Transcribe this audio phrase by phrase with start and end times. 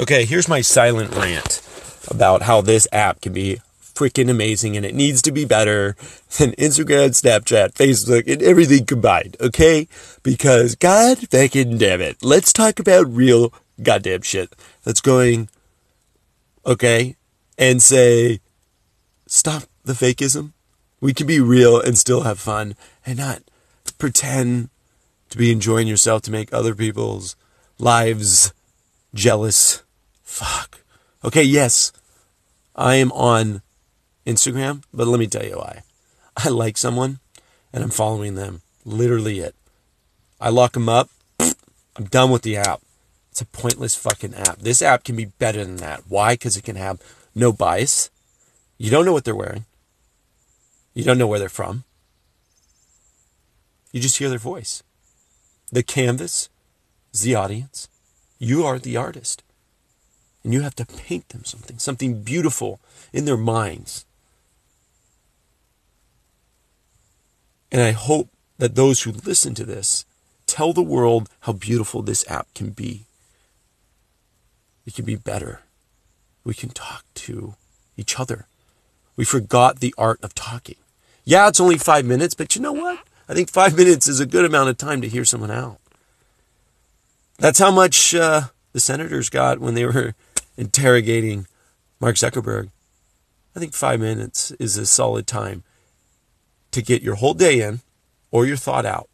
[0.00, 1.60] Okay, here's my silent rant
[2.08, 5.94] about how this app can be freaking amazing and it needs to be better
[6.38, 9.86] than Instagram, Snapchat, Facebook, and everything combined, okay?
[10.22, 12.16] Because god fucking damn it.
[12.22, 13.52] Let's talk about real
[13.82, 15.50] goddamn shit that's going,
[16.64, 17.16] okay?
[17.58, 18.40] And say,
[19.26, 20.52] stop the fakeism.
[21.02, 22.74] We can be real and still have fun
[23.04, 23.42] and not
[23.98, 24.70] pretend
[25.28, 27.36] to be enjoying yourself to make other people's
[27.78, 28.54] lives
[29.12, 29.82] jealous.
[30.30, 30.82] Fuck.
[31.24, 31.92] Okay, yes,
[32.76, 33.62] I am on
[34.24, 35.82] Instagram, but let me tell you why.
[36.36, 37.18] I like someone
[37.72, 38.62] and I'm following them.
[38.84, 39.56] Literally it.
[40.40, 41.10] I lock them up.
[41.96, 42.80] I'm done with the app.
[43.32, 44.58] It's a pointless fucking app.
[44.58, 46.04] This app can be better than that.
[46.08, 46.34] Why?
[46.34, 47.02] Because it can have
[47.34, 48.08] no bias.
[48.78, 49.66] You don't know what they're wearing.
[50.94, 51.82] You don't know where they're from.
[53.90, 54.84] You just hear their voice.
[55.72, 56.48] The canvas
[57.12, 57.88] is the audience.
[58.38, 59.42] You are the artist.
[60.42, 62.80] And you have to paint them something, something beautiful
[63.12, 64.04] in their minds.
[67.70, 68.28] And I hope
[68.58, 70.04] that those who listen to this
[70.46, 73.04] tell the world how beautiful this app can be.
[74.86, 75.60] It can be better.
[76.42, 77.54] We can talk to
[77.96, 78.46] each other.
[79.16, 80.76] We forgot the art of talking.
[81.24, 82.98] Yeah, it's only five minutes, but you know what?
[83.28, 85.78] I think five minutes is a good amount of time to hear someone out.
[87.38, 88.42] That's how much uh,
[88.72, 90.14] the senators got when they were
[90.60, 91.46] interrogating
[92.00, 92.70] Mark Zuckerberg.
[93.56, 95.64] I think five minutes is a solid time
[96.70, 97.80] to get your whole day in
[98.30, 99.08] or your thought out.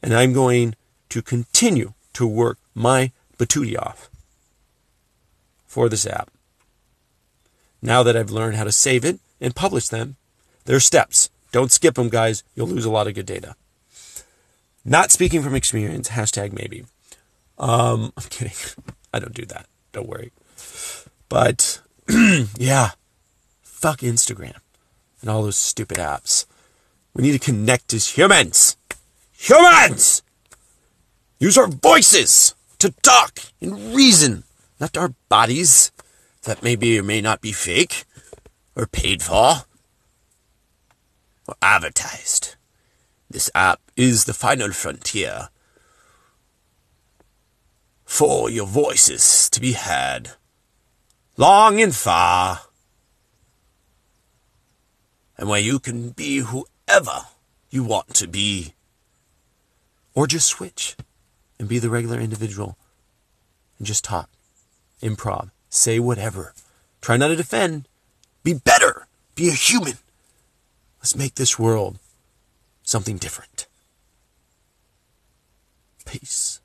[0.00, 0.76] And I'm going
[1.08, 4.08] to continue to work my patootie off
[5.66, 6.30] for this app.
[7.82, 10.16] Now that I've learned how to save it and publish them,
[10.66, 11.30] there are steps.
[11.50, 12.44] Don't skip them, guys.
[12.54, 13.56] You'll lose a lot of good data.
[14.84, 16.84] Not speaking from experience, hashtag maybe.
[17.58, 18.56] Um, I'm kidding.
[19.12, 19.66] I don't do that.
[19.92, 20.32] Don't worry.
[21.28, 21.80] But
[22.58, 22.90] yeah,
[23.62, 24.56] fuck Instagram
[25.20, 26.46] and all those stupid apps.
[27.14, 28.76] We need to connect as humans.
[29.32, 30.22] Humans!
[31.38, 34.44] Use our voices to talk and reason,
[34.80, 35.92] not our bodies
[36.42, 38.04] that maybe or may not be fake
[38.76, 39.64] or paid for
[41.46, 42.56] or advertised.
[43.30, 45.48] This app is the final frontier
[48.14, 50.30] for your voices to be heard
[51.36, 52.60] long and far
[55.36, 57.26] and where you can be whoever
[57.70, 58.72] you want to be.
[60.14, 60.94] Or just switch
[61.58, 62.78] and be the regular individual
[63.78, 64.30] and just talk,
[65.02, 66.54] improv, say whatever.
[67.00, 67.88] Try not to defend.
[68.44, 69.08] Be better.
[69.34, 69.98] Be a human.
[71.00, 71.98] Let's make this world
[72.84, 73.66] something different.
[76.06, 76.60] Peace.